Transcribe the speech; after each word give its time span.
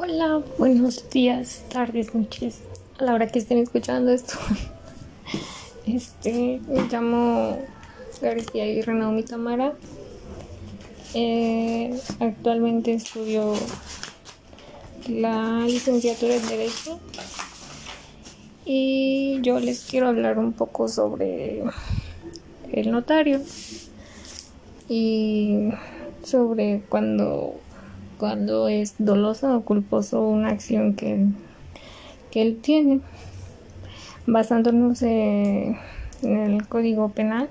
Hola, 0.00 0.44
buenos 0.58 1.10
días, 1.10 1.64
tardes, 1.70 2.14
noches, 2.14 2.60
a 3.00 3.02
la 3.02 3.14
hora 3.14 3.26
que 3.26 3.40
estén 3.40 3.58
escuchando 3.58 4.12
esto. 4.12 4.34
Este, 5.88 6.60
me 6.68 6.82
llamo 6.82 7.58
García 8.22 8.64
y 8.64 8.80
Renaumi 8.80 9.24
Tamara. 9.24 9.74
Eh, 11.14 11.98
actualmente 12.20 12.94
estudio 12.94 13.54
la 15.08 15.62
licenciatura 15.66 16.36
en 16.36 16.46
Derecho 16.46 17.00
y 18.64 19.40
yo 19.42 19.58
les 19.58 19.80
quiero 19.80 20.06
hablar 20.06 20.38
un 20.38 20.52
poco 20.52 20.86
sobre 20.86 21.64
el 22.70 22.92
notario 22.92 23.40
y 24.88 25.70
sobre 26.22 26.82
cuando 26.88 27.56
cuando 28.18 28.68
es 28.68 28.94
dolosa 28.98 29.56
o 29.56 29.62
culposo 29.62 30.20
una 30.20 30.48
acción 30.48 30.94
que, 30.94 31.26
que 32.30 32.42
él 32.42 32.58
tiene, 32.60 33.00
basándonos 34.26 35.02
en 35.02 35.78
el 36.22 36.66
Código 36.68 37.10
Penal 37.10 37.48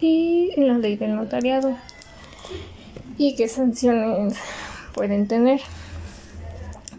y 0.00 0.50
en 0.56 0.68
la 0.68 0.78
ley 0.78 0.96
del 0.96 1.16
notariado 1.16 1.76
y 3.16 3.34
qué 3.34 3.48
sanciones 3.48 4.34
pueden 4.94 5.26
tener. 5.26 5.60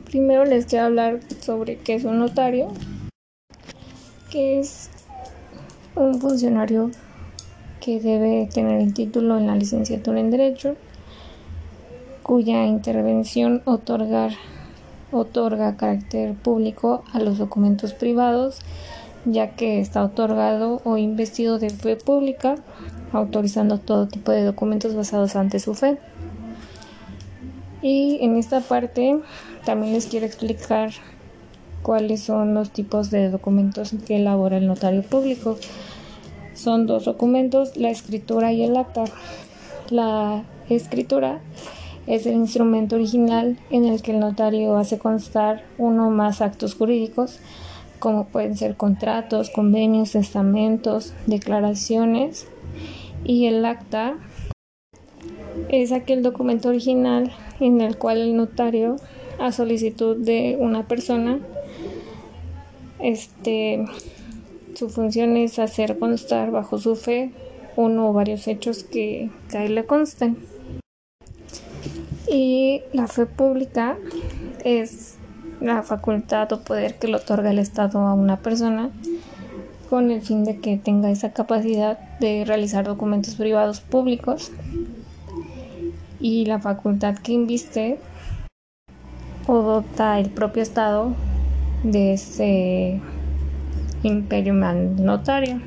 Primero 0.06 0.44
les 0.45 0.66
quiero 0.66 0.86
hablar 0.86 1.20
sobre 1.40 1.78
qué 1.78 1.95
es 1.95 2.04
un 2.04 2.20
notario, 2.20 2.72
que 4.30 4.59
es 4.59 4.90
un 5.95 6.20
funcionario 6.20 6.92
que 7.80 8.00
debe 8.00 8.50
tener 8.54 8.81
el 8.81 8.94
título 8.94 9.38
en 9.38 9.48
la 9.48 9.56
licenciatura 9.56 10.20
en 10.20 10.31
Derecho 10.31 10.76
cuya 12.23 12.66
intervención 12.66 13.62
otorgar, 13.66 14.34
otorga 15.12 15.78
carácter 15.78 16.36
público 16.36 17.04
a 17.14 17.20
los 17.20 17.38
documentos 17.38 17.94
privados, 17.94 18.59
ya 19.25 19.56
que 19.56 19.80
está 19.80 20.03
otorgado 20.03 20.81
o 20.84 20.97
investido 20.97 21.59
de 21.59 21.70
fe 21.70 21.95
pública, 21.95 22.56
autorizando 23.12 23.78
todo 23.78 24.08
tipo 24.08 24.31
de 24.31 24.44
documentos 24.44 24.95
basados 24.95 25.36
ante 25.36 25.59
su 25.59 25.73
fe. 25.73 25.97
Y 27.81 28.20
en 28.22 28.38
esta 28.38 28.59
parte 28.62 29.20
también 29.66 29.94
les 29.94 30.08
quiero 30.08 30.25
explicar 30.25 30.92
cuáles 31.81 32.22
son 32.22 32.53
los 32.53 32.72
tipos 32.72 33.09
de 33.09 33.30
documentos 33.30 33.94
que 34.06 34.17
elabora 34.17 34.58
el 34.58 34.67
notario 34.67 35.02
público. 35.03 35.58
Son 36.53 36.88
dos 36.88 37.06
documentos, 37.06 37.78
la 37.78 37.90
escritura 37.90 38.52
y 38.52 38.64
el 38.64 38.75
acta. 38.75 39.06
La 39.90 40.44
escritura 40.70 41.40
es 42.08 42.25
el 42.25 42.36
instrumento 42.36 42.95
original 42.95 43.58
en 43.69 43.86
el 43.86 44.02
que 44.02 44.11
el 44.11 44.19
notario 44.19 44.78
hace 44.78 44.97
constar 44.97 45.64
uno 45.78 46.08
o 46.08 46.11
más 46.11 46.41
actos 46.41 46.75
jurídicos, 46.75 47.39
como 48.00 48.28
pueden 48.28 48.56
ser 48.56 48.75
contratos, 48.75 49.50
convenios, 49.50 50.11
testamentos, 50.14 51.14
declaraciones, 51.28 52.47
y 53.23 53.45
el 53.45 53.66
acta 53.66 54.16
es 55.67 55.91
aquel 55.91 56.23
documento 56.23 56.69
original 56.69 57.31
en 57.59 57.81
el 57.81 57.97
cual 57.97 58.19
el 58.19 58.36
notario, 58.36 58.95
a 59.39 59.52
solicitud 59.52 60.17
de 60.17 60.58
una 60.59 60.88
persona, 60.88 61.39
este, 63.00 63.86
su 64.75 64.89
función 64.89 65.38
es 65.38 65.59
hacer 65.59 66.00
constar 66.00 66.52
bajo 66.52 66.78
su 66.78 66.95
fe 66.95 67.31
uno 67.75 68.09
o 68.09 68.13
varios 68.13 68.47
hechos 68.47 68.84
que, 68.84 69.30
que 69.50 69.58
ahí 69.58 69.69
le 69.69 69.86
consten. 69.86 70.38
Y 72.31 72.81
la 72.94 73.08
fe 73.08 73.25
pública 73.25 73.97
es 74.63 75.17
la 75.61 75.83
facultad 75.83 76.52
o 76.53 76.61
poder 76.61 76.95
que 76.99 77.08
le 77.08 77.16
otorga 77.16 77.52
el 77.52 77.59
Estado 77.59 77.99
a 77.99 78.13
una 78.13 78.38
persona 78.38 78.91
con 79.89 80.11
el 80.11 80.22
fin 80.22 80.44
de 80.44 80.59
que 80.59 80.77
tenga 80.77 81.09
esa 81.09 81.33
capacidad 81.33 81.97
de 82.19 82.45
realizar 82.45 82.85
documentos 82.85 83.35
privados 83.35 83.81
públicos 83.81 84.51
y 86.19 86.45
la 86.45 86.59
facultad 86.59 87.18
que 87.18 87.31
inviste 87.31 87.97
o 89.47 89.62
dota 89.62 90.19
el 90.19 90.29
propio 90.29 90.62
Estado 90.62 91.13
de 91.84 92.13
ese 92.13 93.01
imperio 94.03 94.53
notario. 94.53 95.59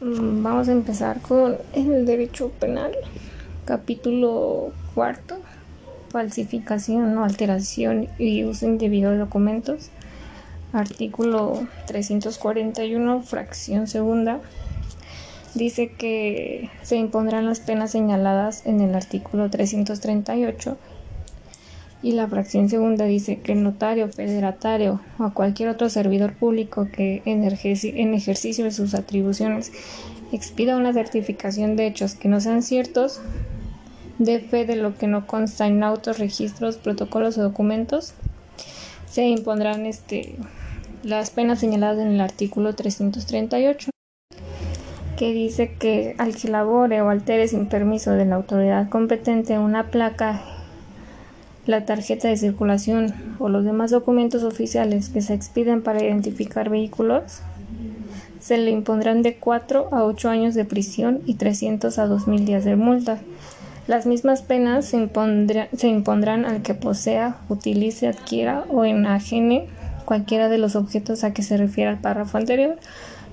Mm, 0.00 0.42
vamos 0.42 0.68
a 0.68 0.72
empezar 0.72 1.20
con 1.20 1.56
el 1.74 2.04
derecho 2.04 2.50
penal. 2.58 2.92
Capítulo 3.66 4.70
cuarto. 4.94 5.38
Falsificación 6.10 7.18
o 7.18 7.24
alteración 7.24 8.06
y 8.16 8.44
uso 8.44 8.64
indebido 8.64 9.10
de 9.10 9.18
documentos. 9.18 9.90
Artículo 10.72 11.66
341, 11.88 13.22
fracción 13.22 13.88
segunda. 13.88 14.38
Dice 15.56 15.90
que 15.90 16.70
se 16.82 16.94
impondrán 16.94 17.46
las 17.46 17.58
penas 17.58 17.90
señaladas 17.90 18.64
en 18.66 18.80
el 18.80 18.94
artículo 18.94 19.50
338 19.50 20.78
y 22.04 22.12
la 22.12 22.28
fracción 22.28 22.68
segunda 22.68 23.04
dice 23.04 23.40
que 23.40 23.50
el 23.50 23.64
notario, 23.64 24.08
federatario 24.08 25.00
o 25.18 25.30
cualquier 25.32 25.70
otro 25.70 25.88
servidor 25.88 26.34
público 26.34 26.86
que 26.92 27.22
en, 27.24 27.42
ejercicio 27.42 28.64
de 28.64 28.70
sus 28.70 28.94
atribuciones 28.94 29.72
expida 30.30 30.76
una 30.76 30.92
certificación 30.92 31.74
de 31.74 31.88
hechos 31.88 32.14
que 32.14 32.28
no 32.28 32.40
sean 32.40 32.62
ciertos 32.62 33.20
de 34.18 34.40
fe 34.40 34.64
de 34.64 34.76
lo 34.76 34.96
que 34.96 35.06
no 35.06 35.26
consta 35.26 35.66
en 35.66 35.82
autos, 35.82 36.18
registros, 36.18 36.76
protocolos 36.76 37.36
o 37.38 37.42
documentos, 37.42 38.14
se 39.06 39.26
impondrán 39.26 39.86
este, 39.86 40.36
las 41.02 41.30
penas 41.30 41.60
señaladas 41.60 41.98
en 41.98 42.08
el 42.08 42.20
artículo 42.20 42.74
338, 42.74 43.90
que 45.16 45.32
dice 45.32 45.74
que 45.78 46.14
al 46.18 46.36
que 46.36 46.48
labore 46.48 47.00
o 47.00 47.08
altere 47.08 47.48
sin 47.48 47.66
permiso 47.66 48.12
de 48.12 48.26
la 48.26 48.36
autoridad 48.36 48.88
competente 48.88 49.58
una 49.58 49.90
placa, 49.90 50.42
la 51.66 51.84
tarjeta 51.84 52.28
de 52.28 52.36
circulación 52.36 53.14
o 53.38 53.48
los 53.48 53.64
demás 53.64 53.90
documentos 53.90 54.44
oficiales 54.44 55.08
que 55.08 55.20
se 55.20 55.34
expiden 55.34 55.82
para 55.82 56.04
identificar 56.04 56.70
vehículos, 56.70 57.40
se 58.38 58.58
le 58.58 58.70
impondrán 58.70 59.22
de 59.22 59.36
4 59.36 59.88
a 59.90 60.04
8 60.04 60.28
años 60.28 60.54
de 60.54 60.64
prisión 60.64 61.22
y 61.26 61.34
300 61.34 61.98
a 61.98 62.06
2.000 62.06 62.44
días 62.44 62.64
de 62.64 62.76
multa 62.76 63.18
las 63.86 64.04
mismas 64.04 64.42
penas 64.42 64.86
se, 64.86 64.96
impondrán 64.96 66.44
al 66.44 66.62
que 66.62 66.74
posea, 66.74 67.36
utilice, 67.48 68.08
adquiera 68.08 68.64
o 68.68 68.84
enajene 68.84 69.68
cualquiera 70.04 70.48
de 70.48 70.58
los 70.58 70.74
objetos 70.74 71.22
a 71.22 71.32
que 71.32 71.42
se 71.42 71.56
refiere 71.56 71.90
el 71.90 71.98
párrafo 71.98 72.36
anterior, 72.36 72.76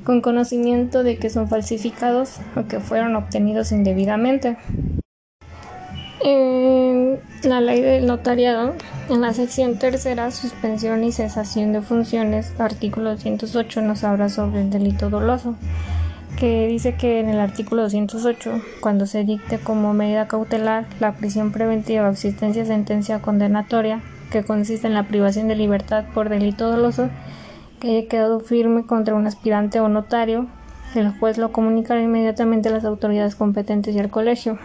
con 0.04 0.22
conocimiento 0.22 1.04
de 1.04 1.18
que 1.18 1.30
son 1.30 1.48
falsificados 1.48 2.38
o 2.56 2.68
que 2.68 2.80
fueron 2.80 3.16
obtenidos 3.16 3.72
indebidamente. 3.72 4.58
En 6.24 7.20
la 7.44 7.60
ley 7.60 7.82
del 7.82 8.06
notariado, 8.06 8.74
en 9.10 9.22
la 9.22 9.34
sección 9.34 9.80
tercera, 9.80 10.30
suspensión 10.32 11.04
y 11.04 11.12
cesación 11.12 11.74
de 11.74 11.82
funciones, 11.82 12.54
artículo 12.60 13.12
208 13.12 13.82
nos 13.82 14.04
habla 14.04 14.30
sobre 14.30 14.62
el 14.62 14.70
delito 14.70 15.10
doloso 15.10 15.56
que 16.44 16.68
dice 16.68 16.96
que 16.96 17.22
en 17.22 17.30
el 17.30 17.40
artículo 17.40 17.84
208, 17.84 18.62
cuando 18.82 19.06
se 19.06 19.24
dicte 19.24 19.60
como 19.60 19.94
medida 19.94 20.28
cautelar 20.28 20.86
la 21.00 21.14
prisión 21.14 21.54
preventiva 21.54 22.06
o 22.06 22.12
existencia 22.12 22.64
de 22.64 22.68
sentencia 22.68 23.22
condenatoria, 23.22 24.02
que 24.30 24.44
consiste 24.44 24.88
en 24.88 24.94
la 24.94 25.08
privación 25.08 25.48
de 25.48 25.56
libertad 25.56 26.04
por 26.14 26.28
delito 26.28 26.70
doloso, 26.70 27.10
que 27.80 27.98
haya 27.98 28.10
quedado 28.10 28.42
firme 28.42 28.86
contra 28.86 29.16
un 29.16 29.26
aspirante 29.26 29.80
o 29.80 29.88
notario, 29.88 30.48
el 30.96 31.18
juez 31.18 31.38
lo 31.38 31.54
comunicará 31.54 32.02
inmediatamente 32.02 32.68
a 32.68 32.74
las 32.74 32.84
autoridades 32.84 33.36
competentes 33.36 33.96
y 33.96 34.00
al 34.00 34.10
colegio. 34.10 34.60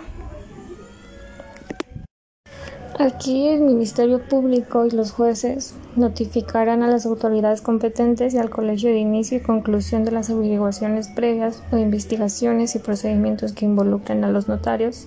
Aquí 3.00 3.46
el 3.46 3.60
Ministerio 3.60 4.20
Público 4.20 4.84
y 4.84 4.90
los 4.90 5.12
jueces 5.12 5.76
notificarán 5.94 6.82
a 6.82 6.88
las 6.88 7.06
autoridades 7.06 7.62
competentes 7.62 8.34
y 8.34 8.38
al 8.38 8.50
Colegio 8.50 8.90
de 8.90 8.98
inicio 8.98 9.38
y 9.38 9.40
conclusión 9.40 10.04
de 10.04 10.10
las 10.10 10.30
averiguaciones 10.30 11.06
previas 11.06 11.62
o 11.70 11.76
investigaciones 11.76 12.74
y 12.74 12.80
procedimientos 12.80 13.52
que 13.52 13.66
involucren 13.66 14.24
a 14.24 14.30
los 14.30 14.48
notarios 14.48 15.06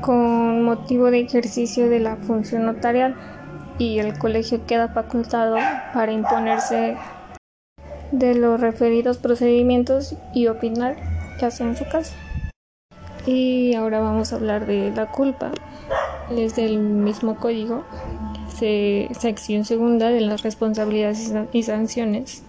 con 0.00 0.62
motivo 0.62 1.10
de 1.10 1.22
ejercicio 1.22 1.90
de 1.90 1.98
la 1.98 2.14
función 2.14 2.66
notarial 2.66 3.16
y 3.78 3.98
el 3.98 4.16
colegio 4.16 4.64
queda 4.64 4.90
facultado 4.90 5.56
para 5.92 6.12
imponerse 6.12 6.96
de 8.12 8.36
los 8.36 8.60
referidos 8.60 9.18
procedimientos 9.18 10.14
y 10.32 10.46
opinar 10.46 10.94
ya 11.40 11.50
sea 11.50 11.66
en 11.66 11.76
su 11.76 11.84
caso. 11.88 12.14
Y 13.26 13.74
ahora 13.74 13.98
vamos 13.98 14.32
a 14.32 14.36
hablar 14.36 14.66
de 14.66 14.92
la 14.94 15.10
culpa 15.10 15.50
es 16.30 16.56
del 16.56 16.78
mismo 16.78 17.36
código, 17.36 17.84
sección 18.58 19.64
segunda 19.64 20.10
de 20.10 20.20
las 20.20 20.42
responsabilidades 20.42 21.32
y 21.52 21.62
sanciones. 21.62 22.42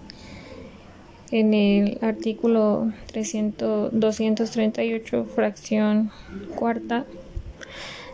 En 1.32 1.54
el 1.54 1.98
artículo 2.02 2.92
300, 3.08 3.90
238, 3.92 5.26
fracción 5.26 6.12
cuarta, 6.56 7.06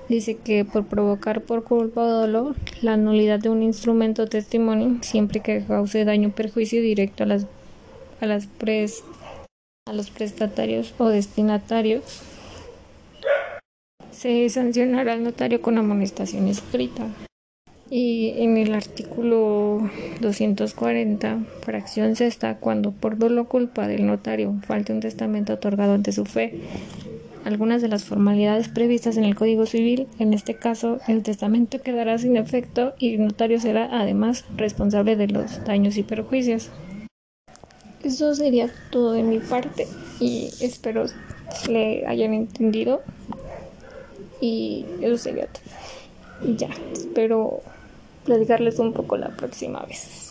dice 0.08 0.38
que 0.38 0.64
por 0.64 0.86
provocar 0.86 1.42
por 1.42 1.64
culpa 1.64 2.02
o 2.02 2.08
dolor 2.08 2.56
la 2.82 2.98
nulidad 2.98 3.40
de 3.40 3.50
un 3.50 3.62
instrumento 3.62 4.24
o 4.24 4.28
testimonio 4.28 4.98
siempre 5.02 5.42
que 5.42 5.64
cause 5.64 6.06
daño 6.06 6.30
o 6.30 6.32
perjuicio 6.32 6.82
directo 6.82 7.24
a 7.24 7.28
las 7.28 7.46
a 8.22 8.26
las 8.26 8.48
a 9.86 9.94
los 9.94 10.10
prestatarios 10.10 10.94
o 10.98 11.10
destinatarios 11.10 12.24
se 14.20 14.50
sancionará 14.50 15.14
al 15.14 15.24
notario 15.24 15.62
con 15.62 15.78
amonestación 15.78 16.50
escrita. 16.50 17.08
Y 17.90 18.34
en 18.36 18.58
el 18.58 18.76
artículo 18.76 19.90
240, 20.20 21.40
fracción 21.62 22.18
sexta, 22.18 22.58
cuando 22.58 22.92
por 22.92 23.18
dolo 23.18 23.48
culpa 23.48 23.88
del 23.88 24.06
notario 24.06 24.60
falte 24.68 24.92
un 24.92 25.00
testamento 25.00 25.54
otorgado 25.54 25.94
ante 25.94 26.12
su 26.12 26.26
fe, 26.26 26.60
algunas 27.46 27.82
de 27.82 27.88
las 27.88 28.04
formalidades 28.04 28.68
previstas 28.68 29.16
en 29.16 29.24
el 29.24 29.36
Código 29.36 29.66
Civil, 29.66 30.08
en 30.20 30.34
este 30.34 30.56
caso 30.56 31.00
el 31.08 31.24
testamento 31.24 31.82
quedará 31.82 32.18
sin 32.18 32.36
efecto 32.36 32.96
y 33.00 33.16
el 33.16 33.24
notario 33.24 33.58
será 33.62 33.88
además 33.90 34.44
responsable 34.58 35.16
de 35.16 35.30
los 35.30 35.64
daños 35.64 35.96
y 35.96 36.04
perjuicios. 36.04 36.70
Eso 38.04 38.36
sería 38.36 38.70
todo 38.92 39.14
de 39.14 39.24
mi 39.24 39.40
parte 39.40 39.88
y 40.20 40.50
espero 40.60 41.06
le 41.70 42.06
hayan 42.06 42.34
entendido 42.34 43.02
y 44.42 44.86
eso 45.02 45.18
sería 45.18 45.48
todo. 45.48 46.56
Ya, 46.56 46.70
espero 46.94 47.62
platicarles 48.24 48.80
un 48.80 48.94
poco 48.94 49.18
la 49.18 49.30
próxima 49.30 49.82
vez. 49.82 50.29